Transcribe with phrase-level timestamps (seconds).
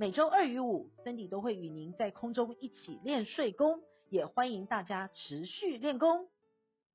[0.00, 6.28] 每周二与五，Cindy 都会与您在空中一起练睡功，也欢迎大家持续练功。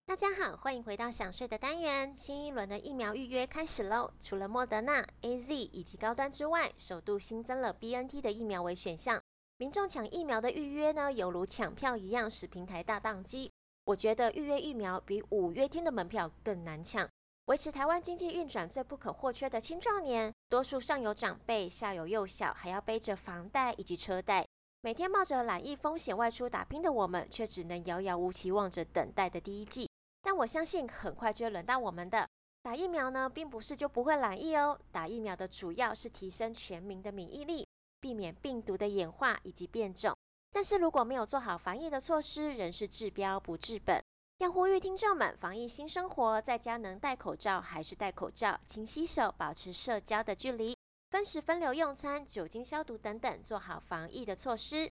[0.05, 2.15] 大家好，欢迎回到想睡的单元。
[2.15, 4.13] 新一轮的疫苗预约开始喽！
[4.21, 9.21] 除了莫德纳、AZ 以及高端之外，首度新增了 BNT 的疫苗为选项。
[9.57, 13.51] 民众抢疫苗的预约呢，犹如抢票一样，使平台大宕机。
[13.83, 17.09] 我觉得预约疫苗比五月天的门票更难抢。
[17.47, 24.47] 维持台湾经济运转最不可或缺的青壮年，多数上有长辈，下有幼小，还要背着房贷以及车贷，
[24.79, 29.89] 每天冒着染疫风险外出打拼的我们，却只能遥遥无期望着等待的第一季。
[30.21, 32.25] 但我相信，很快就会轮到我们的。
[32.61, 34.79] 打疫苗呢，并不是就不会染疫哦。
[34.89, 37.67] 打疫苗的主要是提升全民的免疫力，
[37.99, 40.15] 避免病毒的演化以及变种。
[40.49, 44.01] 但是如果没有做好防疫的措施，仍是治标不治本。
[44.43, 50.75] 要呼吁听众们，防疫新生活，在家能戴口罩还是戴口罩，勤洗手，保持社交的距离，
[51.11, 54.89] 分时分流用餐，酒精消毒等等，做好防疫的措施。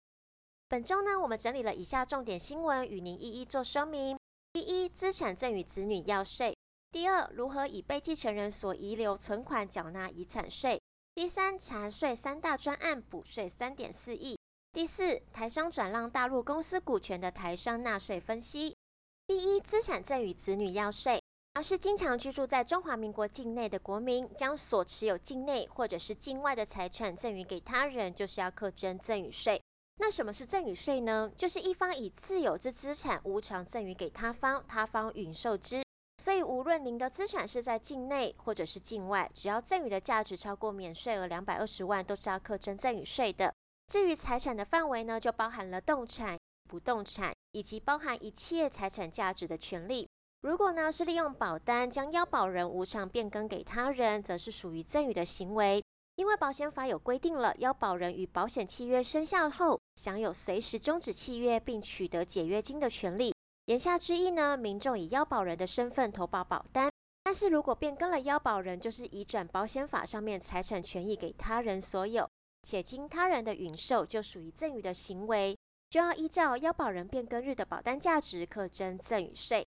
[0.69, 4.19] 本周呢，我们整理了以下重点新闻，与您一一做说明。
[4.52, 6.52] 第一，资产赠与子女要税；
[6.92, 10.78] 第二，如何以被继承人所遗留存款缴纳遗产税；
[11.14, 14.36] 第三，查税三大专案补税三点四亿；
[14.74, 18.76] 第四，台商转让大陆公司股权的台商纳税分析。
[19.29, 29.61] 第一，资产赠与子女要税，而是经常居住在中华民国境内的国民，将所持有境内或者是境外的财产赠与给他人，就是要课征赠与税。
[29.99, 31.31] 那什么是赠与税呢？
[31.37, 35.83] 就是一方以自有之资产无偿赠与给他方，他方允受之。
[36.17, 43.53] 所以，无论您的资产是在境内或者是境外，只要赠与的价值超过免税额两百二十万，都是要课征赠与税的。
[43.88, 47.31] 至于财产的范围呢，就包含了动产、不动产。
[47.53, 50.09] 以及包含一切财产价值的权利。
[50.42, 55.82] 如果呢是利用保单将要保人无偿变更给他人，则是属于赠与的行为。
[56.16, 63.32] 因为保险法有规定了，要保人与保险契约生效后，享有随时终止契约并取得解约金的权利。
[63.66, 66.91] 言下之意呢，民众以要保人的身份投保保单，
[67.22, 72.28] 但是如果变更了要保人，就是移转保险法上面财产权益给他人所有，
[72.62, 75.56] 且经他人的允受，就属于赠与的行为。
[75.91, 79.66] 就要依照腰保人变更日的保单价值课征赠与税。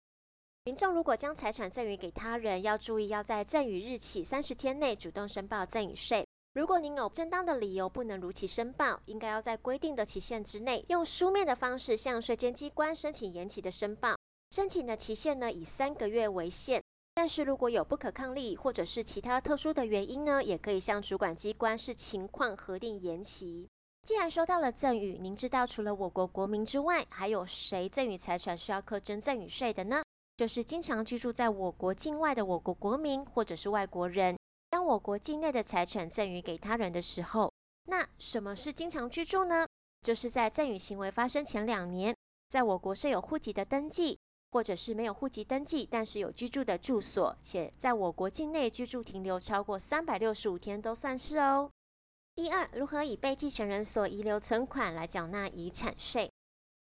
[0.63, 6.27] 民众如果将财产赠与给他人，要注意要在赠与日起三十天内主动申报赠与税。
[6.53, 14.17] 如果您有正当的理由不能如期申报，应该要在规定的期限之内，用书面的方式向税监机关申请延期的申报。
[14.49, 16.81] 申请的期限呢，以三个月为限。
[17.13, 23.69] 但是如果有不可抗力或者是其他特殊的原因呢，也可以向主管机关视情况核定延期。
[24.07, 30.01] 既然说到了赠与，您知道除了我国国民之外，还有谁赠与财产需要课征赠与税的呢？
[30.37, 34.37] 就是经常居住在我国境外的我国国民或者是外国人，
[34.69, 37.51] 当我国境内的财产赠与给他人的时候，
[37.89, 39.67] 那什么是经常居住呢？
[40.01, 42.15] 就是在赠与行为发生前两年，
[42.47, 44.17] 在我国设有户籍的登记，
[44.51, 51.69] 或者是没有户籍登记，但是有居住的住所，且在我国境内居住停留超过三百六十五天都算是哦。
[52.37, 56.31] 第二，如何以被继承人所遗留存款来缴纳遗产税？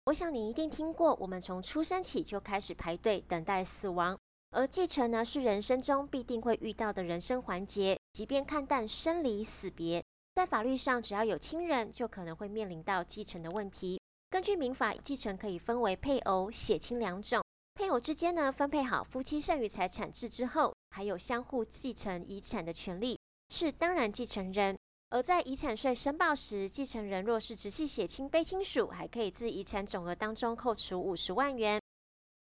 [0.07, 4.19] 我想你一定听过，我们从出生起就开始排队等待死亡，
[4.51, 7.97] 而继承呢是人生中必定会遇到的人生环节。
[8.11, 10.03] 即便看淡生离死别，
[10.33, 13.97] 在法律上，只要有亲人，就可能会面临到继承的问题。
[14.29, 17.41] 根据民法，继承可以分为配偶、血亲两种。
[17.73, 23.17] 配偶之间呢，分配好夫妻剩余财产制之后，还有相互继承遗产的权利，
[23.47, 24.77] 是当然继承人。
[25.09, 31.79] 而在遗产税申报时，继承人若是直系血亲卑亲属，还可以自遗产总额当中扣除五十万元。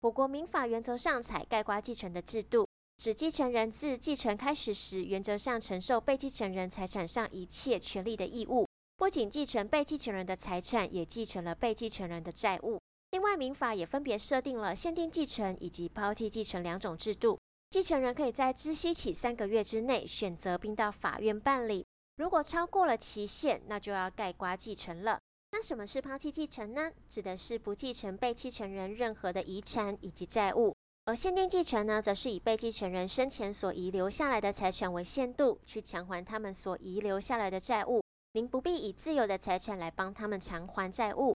[0.02, 2.64] 我国民法原则上采盖瓜继承的制度，
[2.98, 8.64] 指继承人自继承开始时，原则上承受被继承人财产上一切权利的义务，
[8.96, 12.80] 不仅继承被继承人的财产，也继承了被继承人的债务。
[13.10, 17.36] 另外，民法也分别设定了限定继承以及抛弃继承两种制度，
[17.70, 21.84] 继承人可以在知悉起三个月之内选择并到法院办理。
[22.22, 25.18] 如果超过了期限，那就要盖瓜继承了。
[25.50, 26.88] 那什么是抛弃继承呢？
[27.08, 30.72] 指的是不继承被继承人任何的遗产以及债务。
[31.06, 38.00] 而限定继承呢，则是以被继承人生前所遗留下来的财产为限度，去偿还他们所遗留下来的债务。
[38.34, 41.34] 您不必以自有的财产来帮他们偿还债务。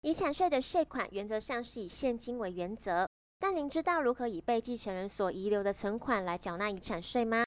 [0.00, 3.06] 遗产税的税款原则上是以现金为原则，
[3.38, 7.43] 但您知道如何以被继承人所遗留的存款来缴纳遗产税吗？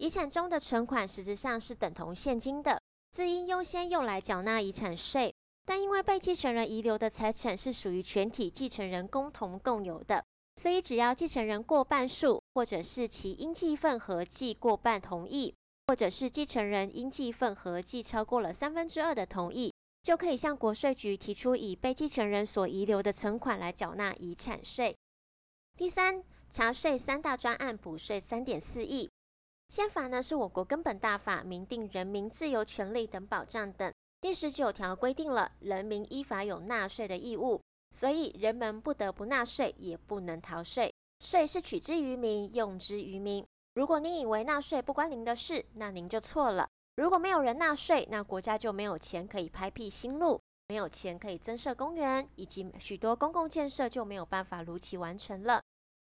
[0.00, 2.80] 遗产中的存款实质上是等同现金的，
[3.12, 5.30] 自应优先用来缴纳遗产税。
[5.66, 10.24] 但因为被继承人遗留的财产是属于全体继承人共同共有的，
[10.56, 15.54] 所以只要继承人过半数，或者是其应继份合计过半同意，
[15.86, 19.70] 或者是继承人应继份合计超过了三分之二的同意，
[20.02, 24.96] 就可以向国税局提出以被继承人所遗留的存款来缴纳遗产税。
[25.76, 29.10] 第三，查税三大专案补税三点四亿。
[29.70, 33.92] 宪法呢是我国根本大法，明定人民自由权利等保障等。
[34.20, 37.62] 第十九条规定了人民依法有纳税的义务，
[37.92, 40.92] 所以人们不得不纳税，也不能逃税。
[41.20, 43.46] 税是取之于民，用之于民。
[43.74, 46.68] 如果您以为纳税不关您的事，那您就错了。
[46.96, 55.62] 如果没有人纳税，那国家就没有钱可以开辟新路，没有钱可以增设公园，以及许多公共建设就没有办法如期完成了。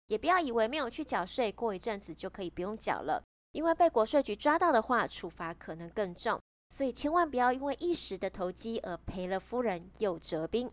[0.05, 3.23] 也不要以为没有去缴税，过一阵子就可以不用缴了。
[3.51, 6.39] 因为被国税局抓到的话，处罚可能更重，
[6.69, 10.71] 所以千万不要因为一时的投机而赔了夫人又折兵。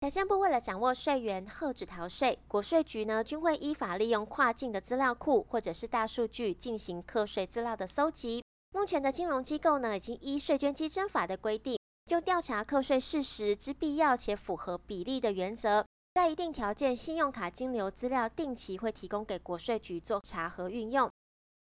[0.00, 8.44] 财政部为了掌握税源，遏止逃税，国税局呢均会依法利用跨境的资料库或者是大数据进行课税资料的搜集。
[8.72, 21.10] 目前的金融机构呢，已经依税捐稽征法的规定，就调查课税事实之必要且符合比例的原则，在一定条件，信用卡金流资料定期会提供给国税局做查核运用。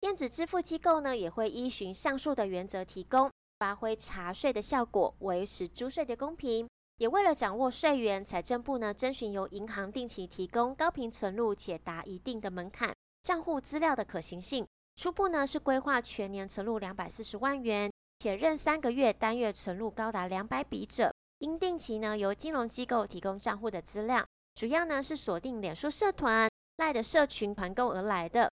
[0.00, 6.68] 电子支付机构呢，也会依循上述的原则提供，发挥查税的效果，维持租税的公平。
[6.98, 14.66] 也为了掌握税源，财政部呢征询由银行定期提供高频存入且达一定的门槛账户资料的可行性。
[14.96, 24.24] 初步呢是规划全年存入两百四十万元，且任三个月单月存入高达两百笔者，应定期呢由金融机构提供账户的资料。
[24.54, 26.48] 主要呢是锁定脸书社团、
[26.78, 28.50] 赖的社群团购而来的。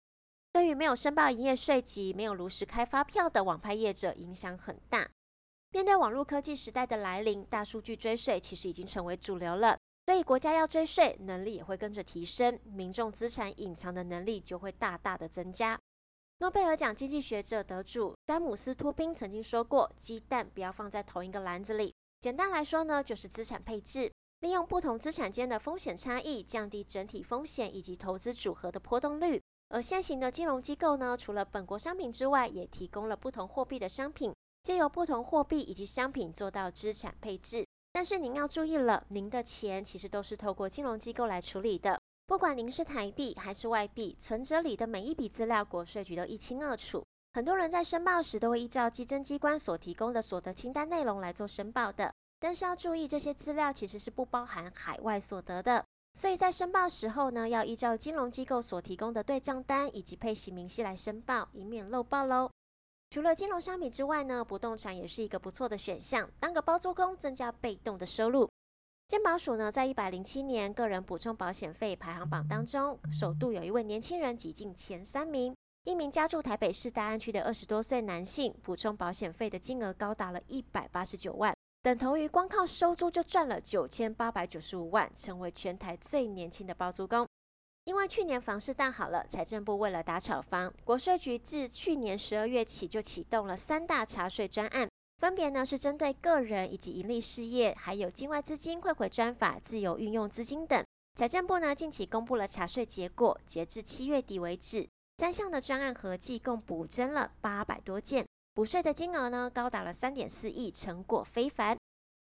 [0.53, 5.09] 对于没有申报营业税及没有如实开发票的网拍业者，影响很大。
[5.71, 15.79] 面对网络科技时代的来临，大数据追税其实已经成为主流了，所以国家要追税能力也会跟着提升，民众资产隐藏的能力就会大大的增加。
[16.39, 24.11] 诺贝尔奖经济学者得主詹姆斯托宾曾经说过：“鸡蛋不要放在同一个篮子里。”简单来说呢，就是资产配置，
[24.41, 29.41] 利用不同资产间的风险差异，降低整体风险以及投资组合的波动率。
[29.71, 34.33] 而现行的金融机构呢，除了本国商品之外，也提供了不同货币的商品，
[34.63, 37.65] 借由不同货币以及商品做到资产配置。
[37.93, 41.97] 但是您要注意了，您的钱其实都是透过金融机构来处理的，
[42.27, 47.01] 不管您是台币还是外币，存折里的每一笔资料，国税局都一清二楚。
[47.33, 55.85] 很多人在申报时都会依照稽征机关所提供的所得清单内容来做申报的，但是要注意，这些资料其实是不包含海外所得的。
[56.13, 62.49] 所以在申报时候呢，要依照金融机构所提供的对账单以及配息明细来申报，以免漏报喽。
[63.09, 68.49] 除了金融商品之外呢，不动产也是一个不错的选项，当个包租公，增加被动的收入。
[69.07, 75.53] 健保署呢，在一百零七年个人补充保险费排行榜当中，首度有一位年轻人挤进前三名，
[75.83, 81.53] 一名家住台北市大安区的二十多岁男性，补充保险费的金额高达了一百八十九万。
[81.83, 87.27] 等同于光靠收租就赚了九千八百九十五万，成为全台最年轻的包租公。
[87.85, 100.85] 因为去年房市大好了，财政部为了打炒房，国税局自去年十二月起就启动了三大查税专案，分别呢是针对个人以及营利事业，还有境外资金汇回专法、自由运用资金等。
[101.15, 108.23] 财政部呢近期公布了查税结果，截至七月底为止，三项的专案合计共补征了八百多件。
[108.53, 111.77] 补税的金额呢，高达了三点四亿，成果非凡。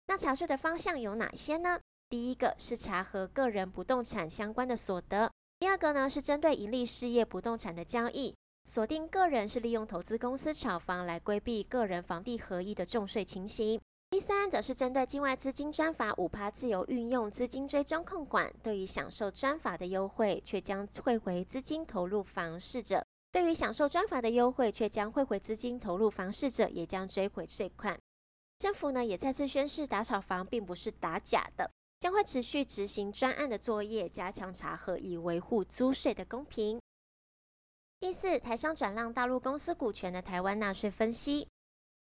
[0.06, 1.80] 那查税的方向有哪些呢？
[2.10, 8.36] 第一个是查核个人不动产相关的所得，第二个呢是针对营利事业不动产的交易，
[8.66, 13.82] 锁定个人是利用投资公司炒房来规避个人房地合一的重税情形。
[14.12, 23.04] 第三则是针对境外资金专法五趴自由运用资金追踪控管，对于享受专法的优惠，却将汇回资金投入房市者。
[23.32, 27.98] 对于享受专法的优惠，却将汇回资金投入房市者，也将追回税款。
[28.58, 31.72] 政府呢也再次宣示，打炒房并不是打假的，
[32.02, 36.80] 将会持续执行专案的作业，加强查核，以维护租税的公平。
[38.02, 41.48] 第四，台商转让大陆公司股权的台湾纳税分析。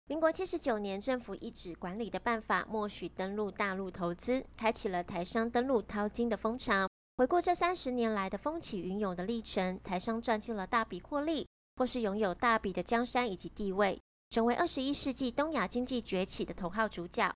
[0.06, 6.88] 民国七十九年，政府一纸管理的办法，默许登陆大陆投资，开启了台商登陆淘金的风潮。
[7.18, 17.34] 回顾这三十年来的风起云涌的历程，台商赚进了大笔获利，或是拥有大笔的江山以及地位，成为二十一世纪东亚经济崛起的头号主角。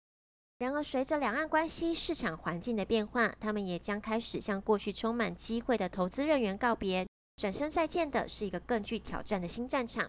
[0.59, 7.07] 然而，随着两岸关系市场环境的变化，他们也将开始向过去充满机会的投资人员告别，
[7.37, 10.07] 转身再见的是一个更具挑战的新战场。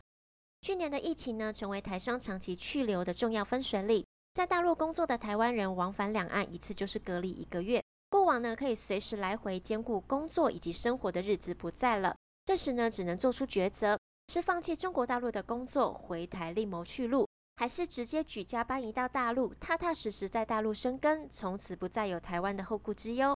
[0.60, 4.04] 去年的疫情呢，成为台商长期去留的重要分水岭。
[4.34, 7.82] 在大陆工作的台湾人往返两岸一次就是隔离一个月。
[8.12, 12.14] 过往呢，可以随时来回兼顾工作以及生活的日子不在了。
[12.44, 17.26] 这时呢，只能做出抉择：是放弃中国大陆的工作回台另谋去路，
[17.56, 23.34] 还是直接举家搬移到大陆，踏踏实实在大陆生根，从此不再有台湾的后顾之忧？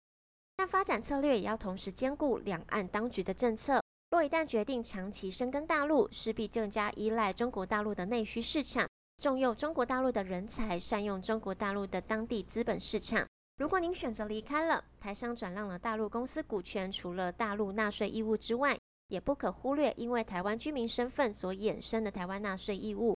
[0.56, 3.80] 但发展策略也要同时兼顾两岸当局的政策。
[4.10, 8.88] 若一旦决定长期深耕大陆，势必更加依赖中国大陆的内需市场，
[9.18, 13.24] 重用中国大陆的人才，善用中国大陆的当地资本市场。
[13.56, 18.76] 如果您选择离开了，台商转让了大陆公司股权，除了大陆纳税义务之外，
[19.08, 23.16] 也不可忽略因为台湾居民身份所衍生的台湾纳税义务。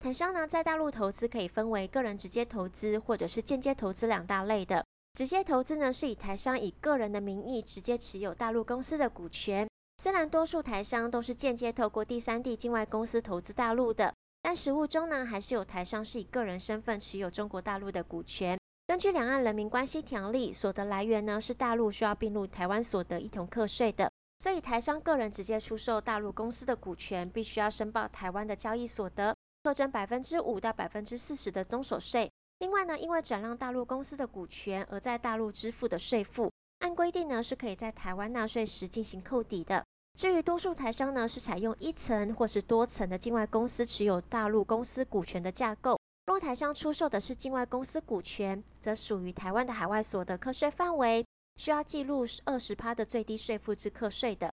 [0.00, 4.84] 台商呢，在大陆投资可以分为个人直接投资或者是间接投资两大类的。
[5.12, 9.68] 直接投资呢，是以台商以个人的名义直接持有大陆公司的股权。
[9.98, 18.58] 虽然多数台商都是间接透过第三地境外公司投资大陆的，但实务中呢，还是有台商是以个人身份持有中国大陆的股权。
[18.88, 32.30] 根据《两岸人民关系条例》，所得来源呢是大陆需要并入台湾所得一同课税的，所以台商个人直接出售大陆公司的股权，必须要申报台湾的交易所得，课征百分之五到百分之四十的综所税。
[32.60, 36.50] 另外呢，因为转让大陆公司的股权而在大陆支付的税负。
[36.78, 39.84] 按规定呢，是可以在台湾纳税时进行扣抵的。
[40.18, 45.97] 至于多数台商呢，是采用一层或是多层的境外公司持有大陆公司股权的架构。
[46.28, 51.24] 若台商出售的是境外公司股权，则属于台湾的海外所得课税范围，
[51.56, 54.52] 需要记录二十趴的最低税负之课税的。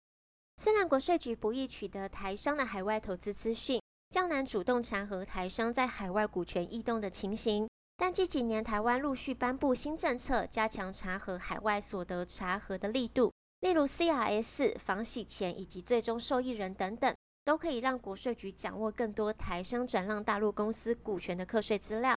[0.57, 7.67] 虽然国税局不易取得台商的海外投资资讯，较难主动查核台商在海外股权异动的情形。
[7.97, 17.11] 但近几年，台湾陆续颁布新政策，加强查核海外所得查核的力度，例如 CRS、防洗钱以及最终受益人等等，
[17.45, 22.15] 都可以让国税局掌握更多台商转让大陆公司股权的课税资料。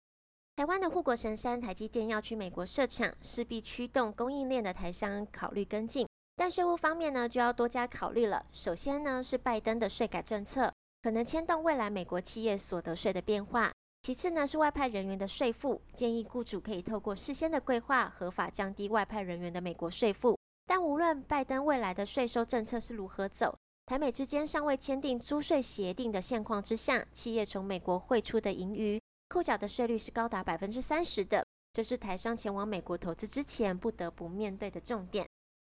[0.55, 6.07] 台湾的护国神山台积电要去美国设厂，势必驱动供应链的台商考虑跟进。
[6.35, 8.45] 但税务方面呢，就要多加考虑了。
[8.51, 13.71] 首先呢，是拜登的税改政策，可能牵动未来美国企业所得税的变化。
[14.01, 20.37] 其次呢，是外派人员的税负，建议雇主可以透过事先的规划，合法降低外派人员的美国税负。
[20.65, 35.27] 但无论拜登未来的税收政策是如何走，台美之间尚未签订租税协定的现况之下，企业从美国汇出的盈余扣缴的税率是高达百分之三十的，这是台商前往美国投资之前不得不面对的重点。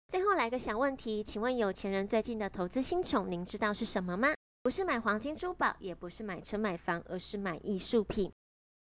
[0.09, 4.35] 最后来个小问题，请问有钱人最近的投资新宠，您知道是什么吗？
[4.62, 8.31] 不是买黄金珠宝，也不是买车买房，而是买艺术品。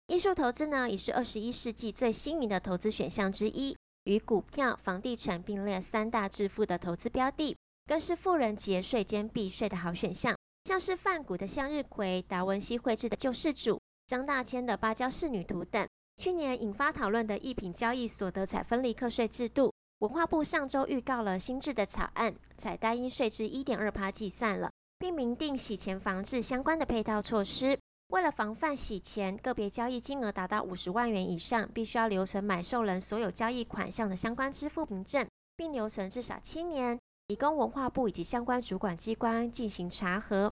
[0.06, 7.54] 艺术投资呢，也是二十一世纪最新颖的投资选项之一，与股票、房地产并列三大致富的投资标的，
[7.88, 10.36] 更是富人节税兼避税的好选项。
[10.66, 15.88] 像是梵谷的向日葵、达文西绘制的救世主、张大千的芭蕉仕女图等。
[16.18, 24.70] 去年引发讨论的艺品交易所得采分离课税制度，文化部上周预告了新制的草案，采单一税制一点二趴计算了。
[24.98, 27.78] 并明定洗钱防治相关的配套措施。
[28.08, 35.24] 为了防范洗钱，个别交易金额达到五十万元以上，必须要留存买受人所有交易款项的相关支付凭证，
[35.56, 40.50] 并留存至少七年，以供文化部以及相关主管机关进行查核。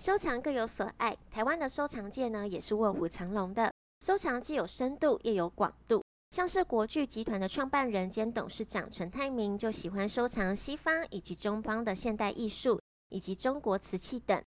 [0.00, 6.02] 收藏各有所爱，台湾的收藏界呢也是卧虎藏龙的，收藏既有深度也有广度。
[6.30, 12.80] 像是国巨集团的创办人兼董事长陈泰明就喜欢收藏西方以及中方的现代艺术。
[13.10, 14.42] 以及中国瓷器等。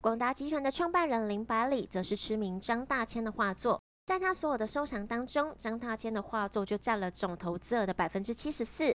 [0.00, 8.92] 广达集团的创办人林百里则是痴迷张大千的画作，在他所有的收藏当中，张大千的画作就占了总投资额的百分之七十四。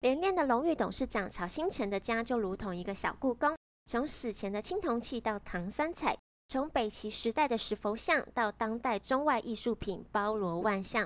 [0.00, 11.04] 联电的荣誉董事长曹兴诚的家就如同一个小故宫，从史前的青铜器到唐三彩，从北齐时代的石佛像到当代中外艺术品，包罗万象。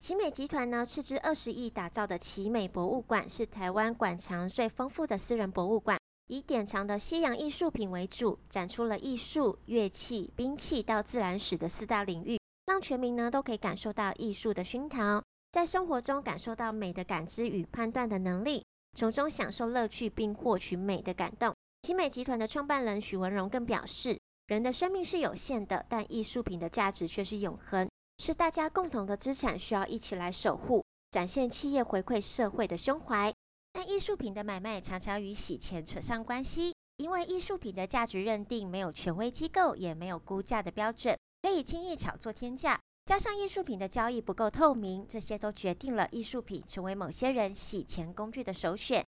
[0.00, 5.98] 奇美集团呢，斥资二十亿打造的奇美博物馆，是台湾馆藏最丰富的私人博物馆。
[6.28, 15.22] 以典藏的西洋艺术品为主，展出了艺术、乐器、兵器到自然史的四大领域，让全民呢都可以感受到艺术的熏陶，
[15.52, 21.54] 在生活中感受到美的感知与判断的能力，从中享受乐趣并获取美的感动。
[21.82, 33.30] 奇美集团的创办人许文荣更表示，人的生命是有限的，但艺术品的价值却是永恒，是大家共同的资产，需要一起来守护，展现企业回馈社会的胸怀。
[33.74, 42.80] 但艺术品的买卖常常与洗钱扯上关系，因为艺术品的价值认定没有权威机构，也没有估价的标准，可以轻易炒作天价。
[43.04, 49.04] 加上艺术品的交易不够透明，这些都决定了艺术品成为某些人洗钱工具的首选。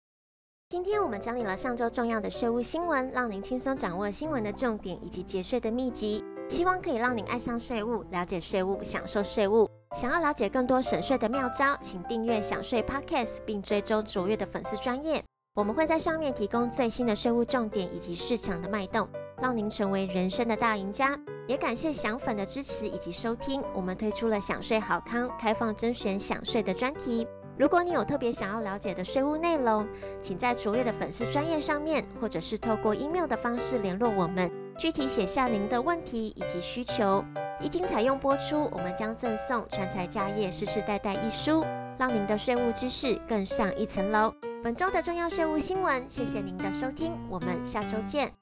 [0.69, 9.71] 今天我们整理了上周重要的税务新闻，让您轻松掌握新闻的重点以及节税的秘籍，希望可以让您爱上税务，了解税务，享受税务。
[9.95, 15.23] 想要了解更多省税的妙招，请订阅享税 Podcast，并追踪卓越的粉丝专业。
[15.55, 19.09] 我们会在上面提供最新的税务重点以及市场的脉动，
[19.41, 21.17] 让您成为人生的大赢家。
[21.47, 23.63] 也感谢享粉的支持以及收听。
[23.73, 27.25] 我们推出了享税好康开放甄选享税的专题。
[27.57, 29.87] 如果你有特别想要了解的税务内容，
[30.21, 37.25] 请在卓越的粉丝专页上面，或者是透过 email 的方式联络我们，具体写下您的问题以及需求。
[37.61, 41.65] 一经采用播出，我们将赠送《传财家业世世代代》一书，
[41.97, 44.35] 让您的税务知识更上一层楼。
[44.64, 48.33] 本周的重要税务新闻，谢谢您的收听，我们下周见。